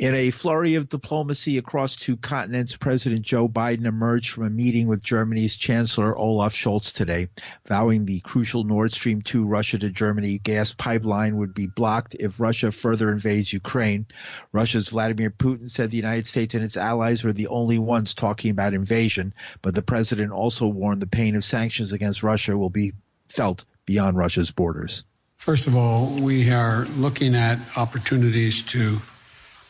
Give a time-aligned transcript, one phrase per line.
[0.00, 4.86] In a flurry of diplomacy across two continents, President Joe Biden emerged from a meeting
[4.86, 7.28] with Germany's Chancellor Olaf Scholz today,
[7.66, 12.40] vowing the crucial Nord Stream 2 Russia to Germany gas pipeline would be blocked if
[12.40, 14.06] Russia further invades Ukraine.
[14.52, 18.50] Russia's Vladimir Putin said the United States and its allies were the only ones talking
[18.50, 22.92] about invasion, but the president also warned the pain of sanctions against Russia will be
[23.28, 25.04] felt beyond Russia's borders.
[25.36, 29.02] First of all, we are looking at opportunities to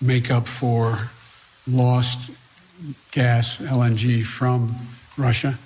[0.00, 1.10] make up for
[1.66, 2.30] lost
[3.10, 4.74] gas, LNG from
[5.16, 5.58] Russia.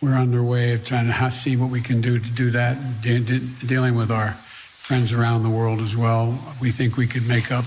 [0.00, 3.38] We're underway of trying to see what we can do to do that, de- de-
[3.66, 6.38] dealing with our friends around the world as well.
[6.60, 7.64] We think we could make up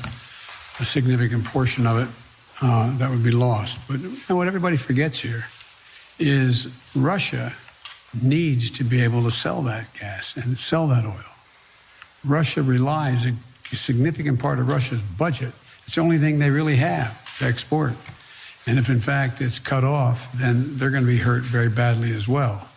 [0.80, 2.08] a significant portion of it
[2.62, 3.80] uh, that would be lost.
[3.88, 5.46] But you know, what everybody forgets here
[6.20, 7.54] is Russia
[8.22, 11.16] needs to be able to sell that gas and sell that oil.
[12.26, 13.36] Russia relies a
[13.72, 15.52] significant part of Russia's budget
[15.86, 17.94] it's the only thing they really have to export.
[18.66, 22.12] And if in fact it's cut off, then they're going to be hurt very badly
[22.12, 22.68] as well.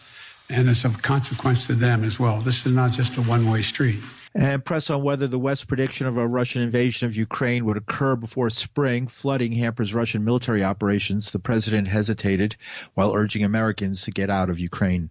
[0.48, 2.38] And it's of consequence to them as well.
[2.40, 4.00] This is not just a one way street.
[4.34, 8.16] And press on whether the West's prediction of a Russian invasion of Ukraine would occur
[8.16, 9.06] before spring.
[9.06, 11.30] Flooding hampers Russian military operations.
[11.30, 12.56] The president hesitated
[12.94, 15.08] while urging Americans to get out of Ukraine.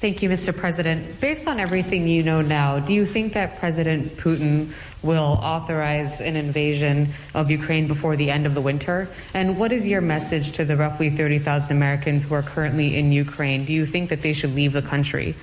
[0.00, 0.56] Thank you, Mr.
[0.56, 1.20] President.
[1.20, 6.36] Based on everything you know now, do you think that President Putin will authorize an
[6.36, 9.08] invasion of Ukraine before the end of the winter?
[9.34, 13.66] And what is your message to the roughly 30,000 Americans who are currently in Ukraine?
[13.66, 15.34] Do you think that they should leave the country?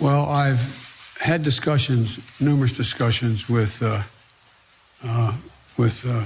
[0.00, 4.02] Well, I've had discussions, numerous discussions with uh,
[5.04, 5.34] uh,
[5.76, 6.24] with uh,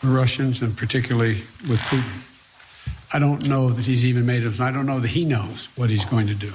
[0.00, 2.35] the Russians and particularly with Putin.
[3.12, 4.60] I don't know that he's even made it.
[4.60, 6.52] I don't know that he knows what he's going to do.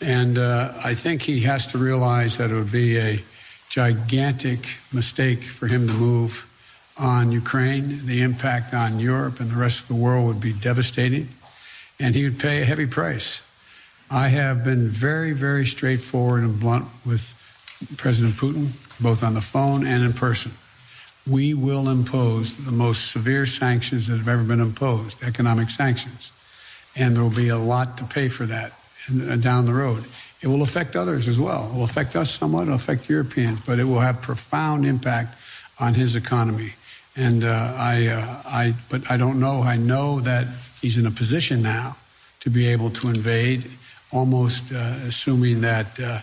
[0.00, 3.22] And uh, I think he has to realize that it would be a
[3.68, 6.44] gigantic mistake for him to move
[6.98, 8.06] on Ukraine.
[8.06, 11.28] The impact on Europe and the rest of the world would be devastating,
[11.98, 13.42] and he would pay a heavy price.
[14.10, 17.34] I have been very, very straightforward and blunt with
[17.96, 18.68] President Putin,
[19.00, 20.52] both on the phone and in person
[21.28, 26.32] we will impose the most severe sanctions that have ever been imposed, economic sanctions.
[26.96, 28.72] And there will be a lot to pay for that
[29.10, 30.04] uh, down the road.
[30.40, 31.68] It will affect others as well.
[31.70, 35.36] It will affect us somewhat, it will affect Europeans, but it will have profound impact
[35.78, 36.74] on his economy.
[37.16, 39.62] And uh, I, uh, I, but I don't know.
[39.62, 40.46] I know that
[40.80, 41.96] he's in a position now
[42.40, 43.68] to be able to invade,
[44.12, 46.20] almost uh, assuming that uh,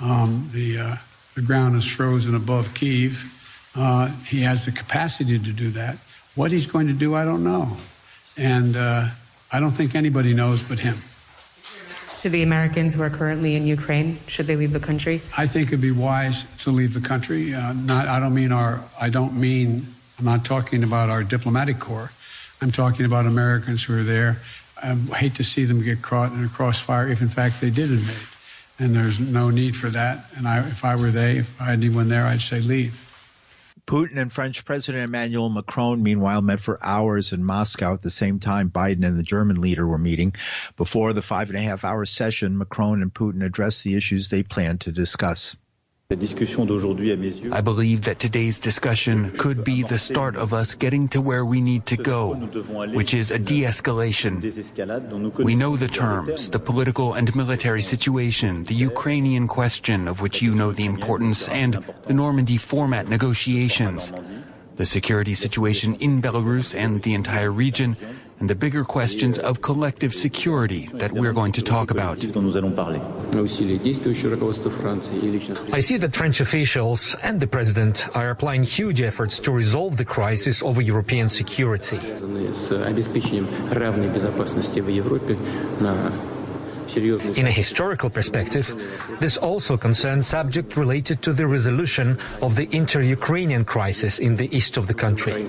[0.00, 0.96] um, the uh,
[1.34, 3.37] the ground is frozen above Kiev
[3.78, 5.96] uh, he has the capacity to do that.
[6.34, 7.76] What he's going to do, I don't know.
[8.36, 9.08] And uh,
[9.52, 10.96] I don't think anybody knows but him.
[12.22, 15.22] To the Americans who are currently in Ukraine, should they leave the country?
[15.36, 17.54] I think it'd be wise to leave the country.
[17.54, 18.82] Uh, not, I don't mean our.
[19.00, 19.86] I don't mean.
[20.18, 22.10] I'm not talking about our diplomatic corps.
[22.60, 24.38] I'm talking about Americans who are there.
[24.82, 27.90] I hate to see them get caught in a crossfire if, in fact, they did
[27.90, 28.28] invade.
[28.80, 30.26] And there's no need for that.
[30.36, 33.07] And I, if I were they, if I had anyone there, I'd say leave.
[33.88, 38.38] Putin and French President Emmanuel Macron, meanwhile, met for hours in Moscow at the same
[38.38, 40.34] time Biden and the German leader were meeting.
[40.76, 44.42] Before the five and a half hour session, Macron and Putin addressed the issues they
[44.42, 45.56] planned to discuss.
[46.10, 51.60] I believe that today's discussion could be the start of us getting to where we
[51.60, 52.34] need to go,
[52.94, 54.40] which is a de-escalation.
[55.44, 60.54] We know the terms, the political and military situation, the Ukrainian question of which you
[60.54, 64.10] know the importance, and the Normandy format negotiations,
[64.76, 67.98] the security situation in Belarus and the entire region,
[68.40, 72.18] and the bigger questions of collective security that we're going to talk about.
[75.72, 80.04] I see that French officials and the president are applying huge efforts to resolve the
[80.04, 81.98] crisis over European security.
[87.36, 88.72] In a historical perspective,
[89.20, 94.78] this also concerns subjects related to the resolution of the inter-Ukrainian crisis in the east
[94.78, 95.46] of the country.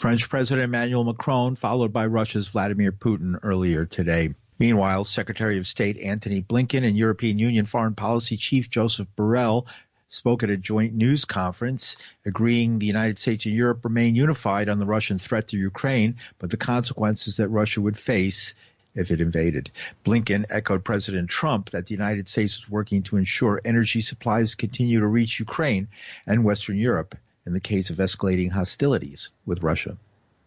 [0.00, 4.32] French President Emmanuel Macron, followed by Russia's Vladimir Putin earlier today.
[4.58, 9.66] Meanwhile, Secretary of State Antony Blinken and European Union Foreign Policy Chief Joseph Borrell
[10.08, 14.78] spoke at a joint news conference, agreeing the United States and Europe remain unified on
[14.78, 18.54] the Russian threat to Ukraine, but the consequences that Russia would face
[18.94, 19.70] if it invaded.
[20.02, 25.00] Blinken echoed President Trump that the United States is working to ensure energy supplies continue
[25.00, 25.88] to reach Ukraine
[26.26, 27.18] and Western Europe
[27.50, 29.96] in the case of escalating hostilities with Russia.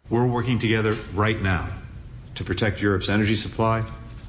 [0.09, 1.67] We're working together right now
[2.35, 3.83] to protect Europe's energy supply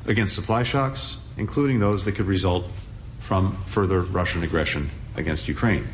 [0.07, 2.67] against supply shocks, including those that could result
[3.21, 5.87] from further Russian aggression against Ukraine.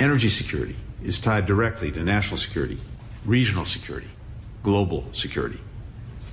[0.00, 0.74] Energy security
[1.04, 2.78] is tied directly to national security,
[3.24, 4.10] regional security,
[4.64, 5.60] global security.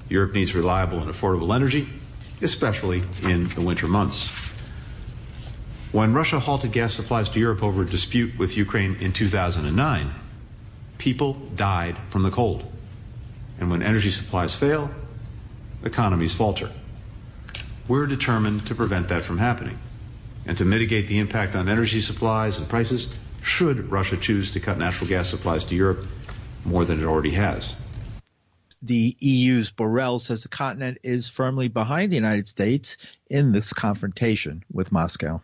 [0.09, 1.87] Europe needs reliable and affordable energy,
[2.41, 4.50] especially in the winter months.
[5.91, 10.13] When Russia halted gas supplies to Europe over a dispute with Ukraine in 2009,
[10.97, 12.63] people died from the cold.
[13.59, 14.89] And when energy supplies fail,
[15.83, 16.71] economies falter.
[17.89, 19.79] We're determined to prevent that from happening
[20.45, 24.77] and to mitigate the impact on energy supplies and prices should Russia choose to cut
[24.77, 26.05] natural gas supplies to Europe
[26.63, 27.75] more than it already has.
[28.81, 32.95] The EU's Borrell says the continent is firmly behind the United States
[33.29, 35.41] in this confrontation with Moscow.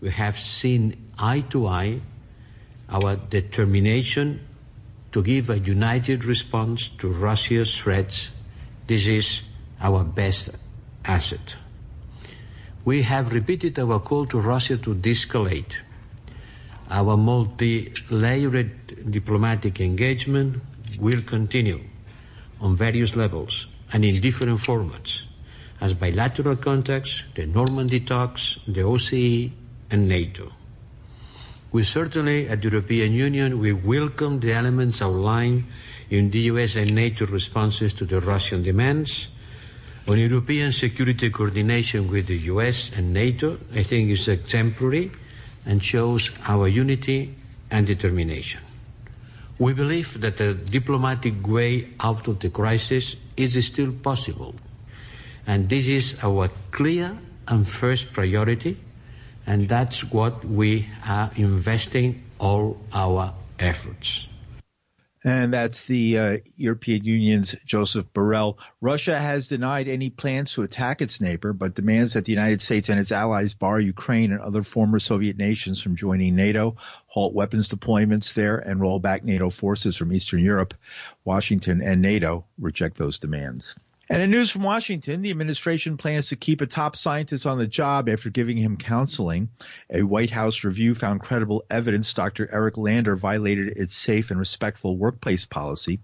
[0.00, 2.00] We have seen eye to eye
[2.88, 4.40] our determination
[5.12, 8.30] to give a united response to Russia's threats.
[8.86, 9.42] This is
[9.80, 10.50] our best
[11.04, 11.56] asset.
[12.84, 15.74] We have repeated our call to Russia to de escalate
[16.90, 20.62] our multi-layered diplomatic engagement
[21.00, 21.80] will continue
[22.60, 25.24] on various levels and in different formats
[25.80, 29.50] as bilateral contacts, the Normandy talks, the OCE,
[29.90, 30.52] and NATO.
[31.72, 35.64] We certainly, at the European Union, we welcome the elements outlined
[36.10, 39.28] in the US and NATO responses to the Russian demands.
[40.08, 45.10] On European security coordination with the US and NATO, I think is exemplary
[45.66, 47.34] and shows our unity
[47.70, 48.60] and determination.
[49.58, 54.54] We believe that a diplomatic way out of the crisis is still possible,
[55.46, 57.18] and this is our clear
[57.48, 58.76] and first priority,
[59.46, 64.26] and that's what we are investing all our efforts
[65.26, 68.58] and that's the uh, European Union's Joseph Borrell.
[68.80, 72.88] Russia has denied any plans to attack its neighbor, but demands that the United States
[72.88, 76.76] and its allies bar Ukraine and other former Soviet nations from joining NATO,
[77.08, 80.74] halt weapons deployments there, and roll back NATO forces from Eastern Europe.
[81.24, 83.80] Washington and NATO reject those demands.
[84.08, 87.66] And in news from Washington, the administration plans to keep a top scientist on the
[87.66, 89.48] job after giving him counseling.
[89.90, 92.48] A White House review found credible evidence Dr.
[92.50, 95.98] Eric Lander violated its safe and respectful workplace policy.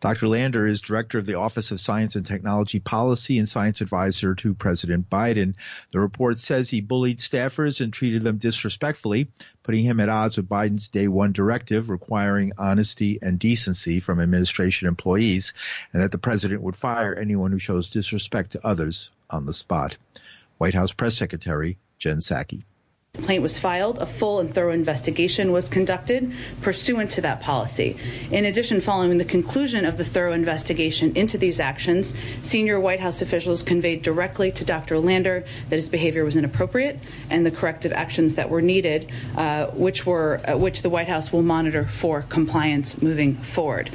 [0.00, 0.28] Dr.
[0.28, 4.52] Lander is director of the Office of Science and Technology Policy and science advisor to
[4.52, 5.54] President Biden.
[5.92, 9.28] The report says he bullied staffers and treated them disrespectfully,
[9.66, 14.86] putting him at odds with Biden's day one directive requiring honesty and decency from administration
[14.86, 15.54] employees,
[15.92, 19.96] and that the president would fire anyone who shows disrespect to others on the spot.
[20.56, 22.62] White House Press Secretary Jen Psaki
[23.16, 27.96] complaint was filed, a full and thorough investigation was conducted pursuant to that policy.
[28.30, 33.22] In addition, following the conclusion of the thorough investigation into these actions, senior White House
[33.22, 34.98] officials conveyed directly to Dr.
[34.98, 40.06] Lander that his behavior was inappropriate and the corrective actions that were needed, uh, which
[40.06, 43.90] were uh, which the White House will monitor for compliance moving forward.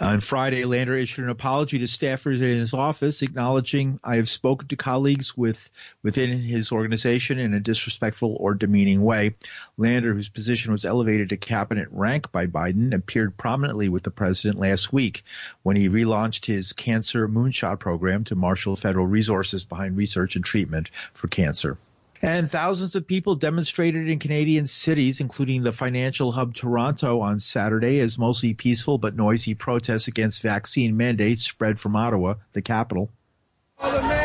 [0.00, 4.66] On Friday, Lander issued an apology to staffers in his office, acknowledging, I have spoken
[4.68, 5.70] to colleagues with,
[6.02, 9.36] within his organization in a disrespectful or demeaning way.
[9.76, 14.58] Lander, whose position was elevated to cabinet rank by Biden, appeared prominently with the president
[14.58, 15.22] last week
[15.62, 20.90] when he relaunched his Cancer Moonshot program to marshal federal resources behind research and treatment
[21.12, 21.78] for cancer.
[22.24, 28.00] And thousands of people demonstrated in Canadian cities, including the financial hub Toronto on Saturday,
[28.00, 33.10] as mostly peaceful but noisy protests against vaccine mandates spread from Ottawa, the capital.
[33.78, 34.23] All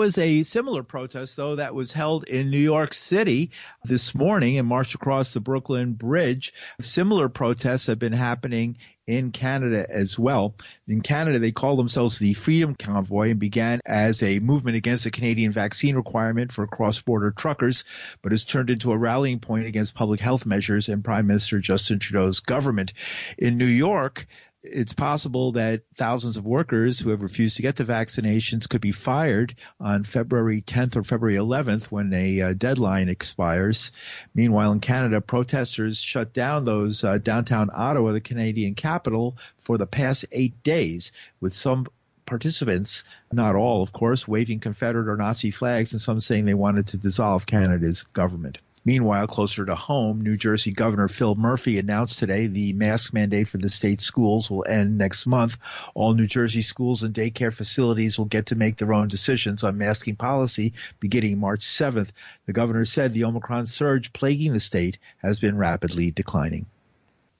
[0.00, 3.50] was a similar protest, though, that was held in New York City
[3.84, 6.54] this morning and marched across the Brooklyn Bridge.
[6.80, 10.54] Similar protests have been happening in Canada as well.
[10.88, 15.10] In Canada, they call themselves the Freedom Convoy and began as a movement against the
[15.10, 17.84] Canadian vaccine requirement for cross border truckers,
[18.22, 21.98] but has turned into a rallying point against public health measures and Prime Minister Justin
[21.98, 22.94] Trudeau's government.
[23.36, 24.26] In New York,
[24.62, 28.92] it's possible that thousands of workers who have refused to get the vaccinations could be
[28.92, 33.92] fired on February 10th or February 11th when a uh, deadline expires.
[34.34, 39.86] Meanwhile, in Canada, protesters shut down those uh, downtown Ottawa, the Canadian capital, for the
[39.86, 41.86] past eight days, with some
[42.26, 43.02] participants,
[43.32, 46.96] not all, of course, waving Confederate or Nazi flags and some saying they wanted to
[46.96, 48.58] dissolve Canada's government.
[48.84, 53.58] Meanwhile, closer to home, New Jersey Governor Phil Murphy announced today the mask mandate for
[53.58, 55.58] the state schools will end next month.
[55.94, 59.76] All New Jersey schools and daycare facilities will get to make their own decisions on
[59.76, 62.10] masking policy beginning March 7th.
[62.46, 66.64] The governor said the Omicron surge plaguing the state has been rapidly declining.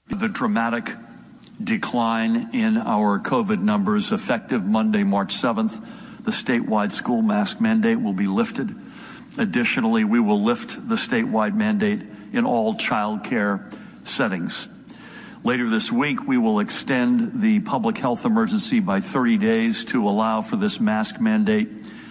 [0.09, 0.91] The dramatic
[1.63, 5.83] decline in our COVID numbers effective Monday, March 7th.
[6.25, 8.75] The statewide school mask mandate will be lifted.
[9.39, 13.69] Additionally, we will lift the statewide mandate in all child care
[14.05, 14.69] settings.
[15.43, 20.43] Later this week, we will extend the public health emergency by 30 days to allow
[20.43, 21.69] for this mask mandate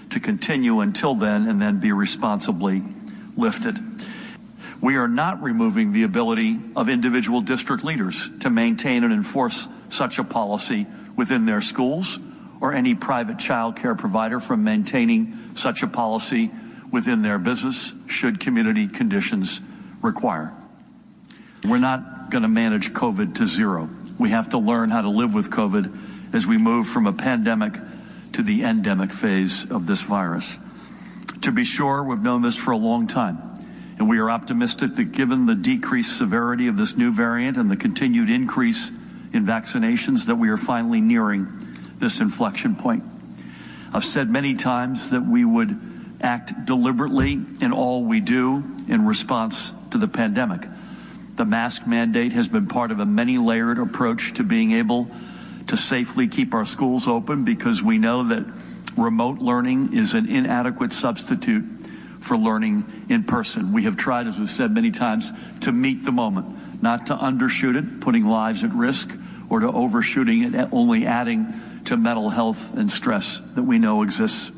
[0.10, 2.82] to continue until then and then be responsibly
[3.38, 3.78] lifted.
[4.82, 10.18] We are not removing the ability of individual district leaders to maintain and enforce such
[10.18, 12.18] a policy within their schools
[12.62, 16.50] or any private child care provider from maintaining such a policy
[16.92, 19.62] within their business should community conditions
[20.02, 20.54] require.
[21.64, 23.90] We're not going to manage COVID to zero.
[24.18, 27.74] We have to learn how to live with COVID as we move from a pandemic
[28.34, 30.58] to the endemic phase of this virus.
[31.42, 33.42] To be sure, we've known this for a long time.
[33.98, 37.76] And we are optimistic that given the decreased severity of this new variant and the
[37.76, 38.90] continued increase
[39.34, 41.48] in vaccinations that we are finally nearing
[41.98, 43.04] this inflection point.
[43.94, 45.78] I've said many times that we would
[46.22, 50.62] act deliberately in all we do in response to the pandemic.
[51.36, 55.10] The mask mandate has been part of a many layered approach to being able
[55.68, 58.46] to safely keep our schools open because we know that
[58.98, 61.64] remote learning is an inadequate substitute
[62.20, 63.72] for learning in person.
[63.72, 67.78] We have tried, as we've said many times, to meet the moment, not to undershoot
[67.78, 69.12] it, putting lives at risk,
[69.50, 71.54] or to overshooting it, only adding
[71.86, 74.52] to mental health and stress that we know exists.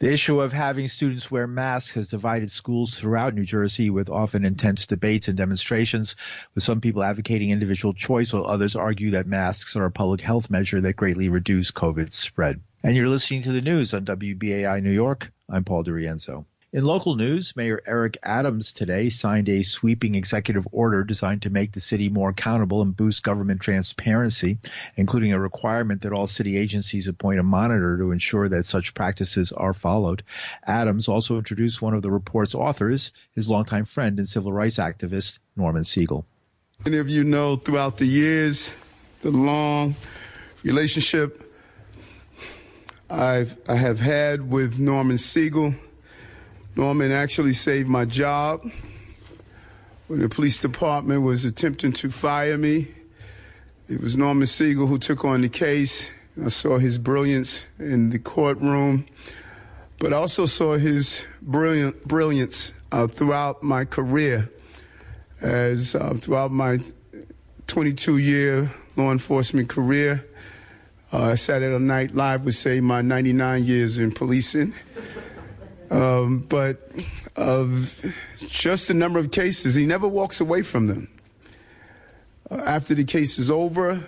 [0.00, 4.46] The issue of having students wear masks has divided schools throughout New Jersey with often
[4.46, 6.16] intense debates and demonstrations,
[6.54, 10.48] with some people advocating individual choice while others argue that masks are a public health
[10.48, 12.62] measure that greatly reduce COVID spread.
[12.82, 15.30] And you're listening to the news on WBAI New York.
[15.50, 16.46] I'm Paul DeRienzo.
[16.72, 21.72] In local news, Mayor Eric Adams today signed a sweeping executive order designed to make
[21.72, 24.56] the city more accountable and boost government transparency,
[24.94, 29.50] including a requirement that all city agencies appoint a monitor to ensure that such practices
[29.50, 30.22] are followed.
[30.64, 35.40] Adams also introduced one of the report's authors, his longtime friend and civil rights activist,
[35.56, 36.24] Norman Siegel.
[36.84, 38.72] Many of you know throughout the years,
[39.22, 39.96] the long
[40.62, 41.52] relationship
[43.10, 45.74] I've, I have had with Norman Siegel
[46.80, 48.62] Norman actually saved my job
[50.06, 52.88] when the police department was attempting to fire me.
[53.86, 56.10] It was Norman Siegel who took on the case.
[56.42, 59.04] I saw his brilliance in the courtroom,
[59.98, 64.50] but I also saw his brilliant brilliance uh, throughout my career,
[65.42, 66.78] as uh, throughout my
[67.66, 70.26] 22-year law enforcement career.
[71.12, 74.72] Uh, Saturday Night Live would say my 99 years in policing.
[75.90, 76.90] Um, but
[77.34, 81.08] of just the number of cases, he never walks away from them.
[82.50, 84.00] Uh, after the case is over,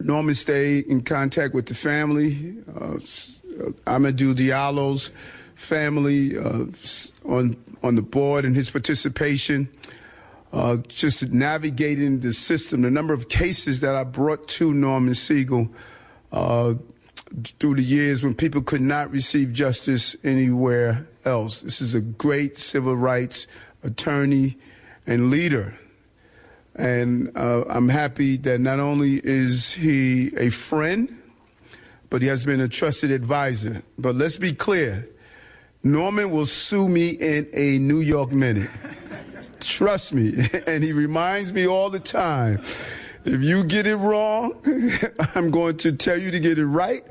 [0.00, 2.98] Norman stayed in contact with the family, uh,
[3.86, 5.10] Amadou Diallo's
[5.54, 6.66] family uh,
[7.24, 9.68] on on the board and his participation.
[10.52, 15.68] Uh, just navigating the system, the number of cases that I brought to Norman Siegel
[16.32, 16.74] uh,
[17.58, 21.62] through the years when people could not receive justice anywhere else.
[21.62, 23.46] This is a great civil rights
[23.82, 24.56] attorney
[25.06, 25.76] and leader.
[26.74, 31.22] And uh, I'm happy that not only is he a friend,
[32.10, 33.82] but he has been a trusted advisor.
[33.98, 35.08] But let's be clear
[35.82, 38.70] Norman will sue me in a New York minute.
[39.60, 40.32] Trust me.
[40.66, 42.62] And he reminds me all the time
[43.26, 44.54] if you get it wrong,
[45.34, 47.04] I'm going to tell you to get it right,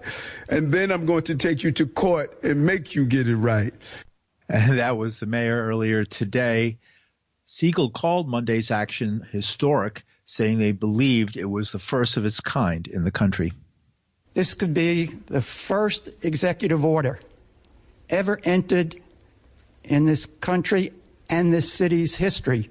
[0.50, 3.74] and then I'm going to take you to court and make you get it right.
[4.48, 6.78] And that was the mayor earlier today.
[7.46, 12.88] Siegel called Monday's action historic, saying they believed it was the first of its kind
[12.88, 13.54] in the country.
[14.34, 17.20] This could be the first executive order
[18.10, 18.96] ever entered
[19.84, 20.92] in this country
[21.30, 22.70] and this city's history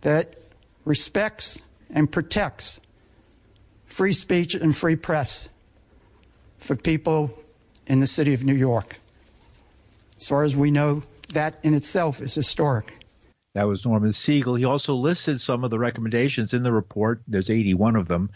[0.00, 0.34] that
[0.84, 1.60] respects
[1.92, 2.80] and protects
[3.86, 5.48] free speech and free press
[6.58, 7.38] for people
[7.86, 9.00] in the city of New York.
[10.18, 13.04] As far as we know, that in itself is historic.
[13.54, 14.54] That was Norman Siegel.
[14.54, 17.22] He also listed some of the recommendations in the report.
[17.26, 18.30] There's 81 of them.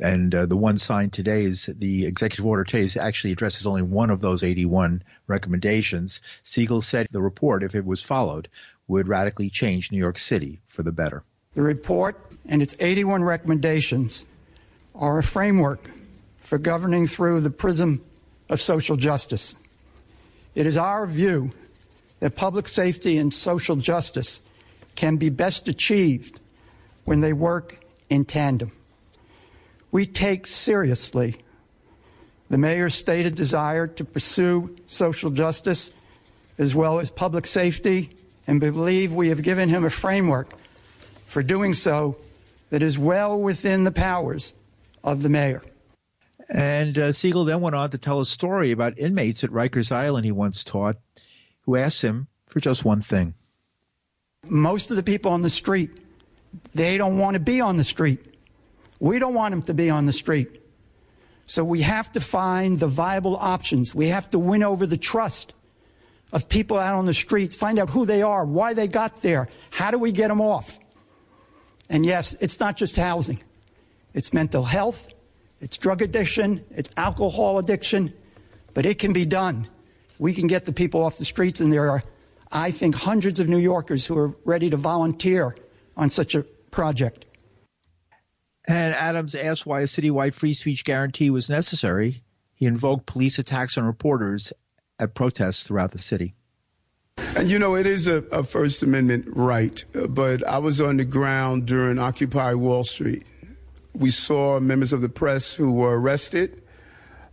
[0.00, 4.10] And uh, the one signed today is the executive order today actually addresses only one
[4.10, 6.20] of those 81 recommendations.
[6.44, 8.48] Siegel said the report, if it was followed,
[8.86, 11.24] would radically change New York City for the better.
[11.54, 14.26] The report and its 81 recommendations
[14.96, 15.88] are a framework
[16.40, 18.02] for governing through the prism
[18.48, 19.56] of social justice.
[20.56, 21.52] It is our view
[22.18, 24.42] that public safety and social justice
[24.96, 26.40] can be best achieved
[27.04, 27.78] when they work
[28.10, 28.72] in tandem.
[29.92, 31.36] we take seriously
[32.50, 35.92] the mayor's stated desire to pursue social justice
[36.58, 38.10] as well as public safety
[38.48, 40.52] and believe we have given him a framework
[41.28, 42.16] for doing so
[42.70, 44.54] that is well within the powers
[45.04, 45.62] of the mayor.
[46.48, 50.24] And uh, Siegel then went on to tell a story about inmates at Rikers Island
[50.24, 50.96] he once taught
[51.62, 53.34] who asked him for just one thing.
[54.48, 55.90] Most of the people on the street,
[56.74, 58.18] they don't want to be on the street.
[58.98, 60.60] We don't want them to be on the street.
[61.46, 63.94] So we have to find the viable options.
[63.94, 65.52] We have to win over the trust
[66.32, 69.48] of people out on the streets, find out who they are, why they got there,
[69.70, 70.78] how do we get them off?
[71.90, 73.42] And yes, it's not just housing.
[74.14, 75.08] It's mental health,
[75.60, 78.14] it's drug addiction, it's alcohol addiction,
[78.72, 79.68] but it can be done.
[80.18, 82.02] We can get the people off the streets, and there are,
[82.50, 85.56] I think, hundreds of New Yorkers who are ready to volunteer
[85.96, 87.26] on such a project.
[88.66, 92.22] And Adams asked why a citywide free speech guarantee was necessary.
[92.54, 94.52] He invoked police attacks on reporters
[94.98, 96.34] at protests throughout the city.
[97.36, 101.04] And you know, it is a, a, First Amendment right, but I was on the
[101.04, 103.24] ground during Occupy Wall Street.
[103.94, 106.62] We saw members of the press who were arrested,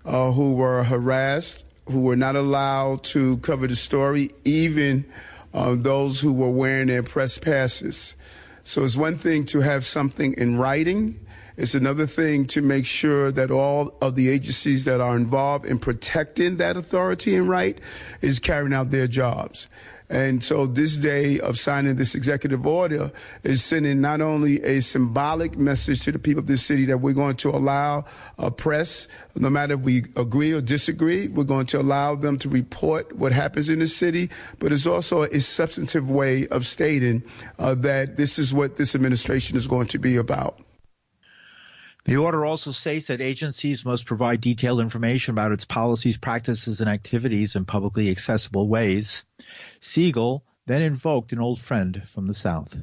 [0.05, 5.05] uh, who were harassed, who were not allowed to cover the story, even
[5.53, 8.15] uh, those who were wearing their press passes.
[8.63, 11.19] So it's one thing to have something in writing.
[11.57, 15.79] It's another thing to make sure that all of the agencies that are involved in
[15.79, 17.79] protecting that authority and right
[18.21, 19.67] is carrying out their jobs.
[20.09, 23.11] And so this day of signing this executive order
[23.43, 27.13] is sending not only a symbolic message to the people of this city that we're
[27.13, 28.05] going to allow
[28.37, 32.49] a press, no matter if we agree or disagree, we're going to allow them to
[32.49, 37.23] report what happens in the city, but it's also a substantive way of stating
[37.57, 40.59] uh, that this is what this administration is going to be about.
[42.07, 46.89] The order also states that agencies must provide detailed information about its policies, practices, and
[46.89, 49.25] activities in publicly accessible ways.
[49.81, 52.77] Siegel then invoked an old friend from the South.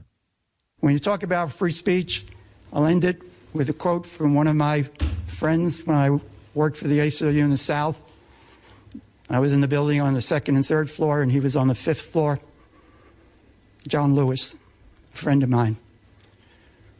[0.80, 2.26] When you talk about free speech,
[2.70, 3.22] I'll end it
[3.54, 4.90] with a quote from one of my
[5.26, 6.20] friends when I
[6.52, 8.02] worked for the ACLU in the South.
[9.30, 11.68] I was in the building on the second and third floor, and he was on
[11.68, 12.40] the fifth floor.
[13.88, 14.54] John Lewis,
[15.14, 15.76] a friend of mine.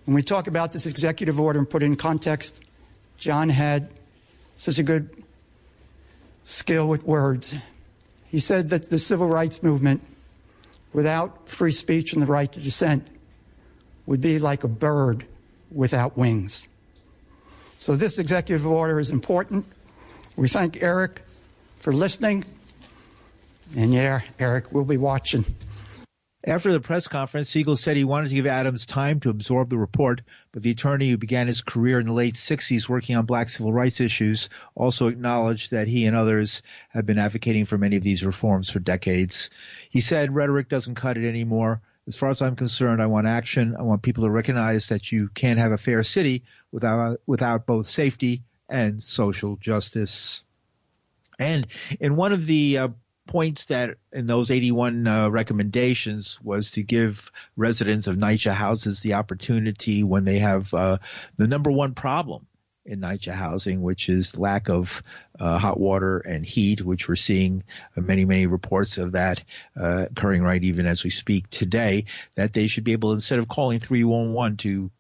[0.05, 2.63] When we talk about this executive order and put it in context,
[3.17, 3.89] John had
[4.57, 5.25] such a good
[6.45, 7.55] skill with words.
[8.27, 10.03] He said that the civil rights movement,
[10.93, 13.07] without free speech and the right to dissent,
[14.07, 15.25] would be like a bird
[15.73, 16.69] without wings.
[17.79, 19.65] So this executive order is important.
[20.37, 21.23] We thank Eric
[21.79, 22.45] for listening.
[23.77, 25.45] And yeah, Eric, we'll be watching.
[26.47, 29.79] After the press conference, Siegel said he wanted to give Adams time to absorb the
[29.79, 30.21] report,
[30.53, 33.73] but the attorney who began his career in the late 60s working on black civil
[33.73, 38.27] rights issues also acknowledged that he and others have been advocating for many of these
[38.27, 39.49] reforms for decades.
[39.89, 41.81] He said rhetoric doesn't cut it anymore.
[42.07, 43.75] As far as I'm concerned, I want action.
[43.79, 47.87] I want people to recognize that you can't have a fair city without without both
[47.87, 50.43] safety and social justice.
[51.39, 51.67] And
[52.01, 52.89] in one of the uh,
[53.27, 59.15] points that in those 81 uh, recommendations was to give residents of NYCHA houses the
[59.15, 60.99] opportunity when they have uh,
[61.37, 62.47] the number one problem
[62.85, 65.03] in NYCHA housing, which is lack of
[65.41, 67.65] uh, hot water and heat, which we're seeing
[67.97, 69.43] many, many reports of that
[69.77, 73.49] uh, occurring right even as we speak today, that they should be able, instead of
[73.49, 74.91] calling 311 to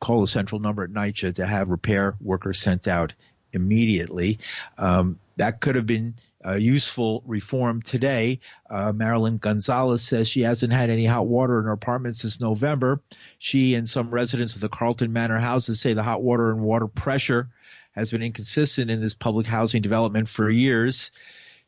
[0.00, 3.14] call a central number at NYCHA to have repair workers sent out
[3.52, 4.38] immediately.
[4.76, 8.40] Um, that could have been a useful reform today.
[8.68, 13.00] Uh, Marilyn Gonzalez says she hasn't had any hot water in her apartment since November.
[13.38, 16.88] She and some residents of the Carleton Manor houses say the hot water and water
[16.88, 17.48] pressure
[17.92, 21.12] has been inconsistent in this public housing development for years.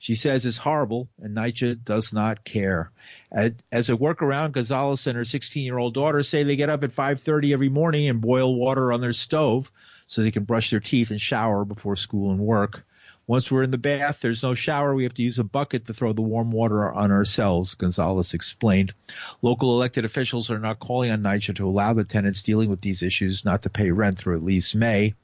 [0.00, 2.90] She says it's horrible, and NYCHA does not care.
[3.30, 7.68] As a workaround, Gonzalez and her 16-year-old daughter say they get up at 5:30 every
[7.68, 9.70] morning and boil water on their stove
[10.06, 12.84] so they can brush their teeth and shower before school and work.
[13.30, 14.92] Once we're in the bath, there's no shower.
[14.92, 18.92] We have to use a bucket to throw the warm water on ourselves, Gonzalez explained.
[19.40, 23.04] Local elected officials are not calling on NYCHA to allow the tenants dealing with these
[23.04, 25.14] issues not to pay rent through at least May.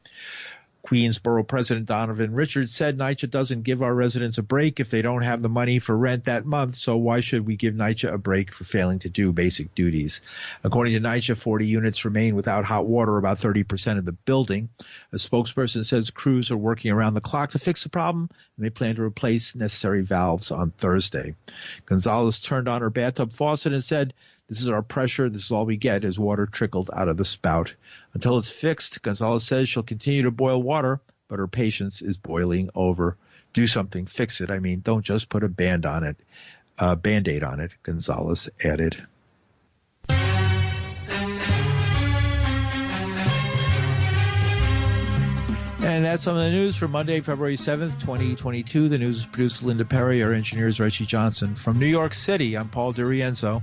[0.87, 5.23] Queensborough President Donovan Richards said NYCHA doesn't give our residents a break if they don't
[5.23, 8.55] have the money for rent that month, so why should we give NYCHA a break
[8.55, 10.21] for failing to do basic duties?
[10.63, 14.69] According to NYCHA, 40 units remain without hot water, about 30% of the building.
[15.13, 18.71] A spokesperson says crews are working around the clock to fix the problem, and they
[18.71, 21.35] plan to replace necessary valves on Thursday.
[21.87, 24.15] Gonzalez turned on her bathtub faucet and said,
[24.49, 25.29] This is our pressure.
[25.29, 27.75] This is all we get as water trickled out of the spout.
[28.15, 32.71] Until it's fixed, Gonzalez says she'll continue to boil water, but her patience is boiling
[32.75, 33.17] over.
[33.55, 34.51] Do something, fix it.
[34.51, 36.17] I mean, don't just put a band on it,
[36.79, 39.05] uh, band-aid on it, Gonzalez added.
[45.87, 48.89] And that's some of the news for Monday, February 7th, 2022.
[48.89, 50.23] The news is produced by Linda Perry.
[50.23, 51.55] Our engineer is Reggie Johnson.
[51.55, 53.63] From New York City, I'm Paul DeRienzo.